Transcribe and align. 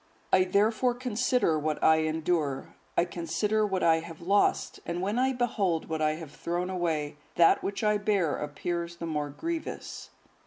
I 0.33 0.45
therefore 0.45 0.95
consider 0.95 1.59
what 1.59 1.83
I 1.83 1.97
endure, 1.99 2.73
I 2.97 3.05
consider 3.05 3.67
what 3.67 3.83
I 3.83 3.97
have 3.99 4.19
lost, 4.19 4.79
and 4.83 4.99
when 4.99 5.19
I 5.19 5.31
behold 5.31 5.89
what 5.89 6.01
I 6.01 6.13
have 6.13 6.31
thrown 6.31 6.71
away, 6.71 7.17
that 7.35 7.61
which 7.61 7.83
I 7.83 7.99
bear 7.99 8.35
appears 8.35 8.95
the 8.95 9.05
more 9.05 9.29
grievous." 9.29 10.09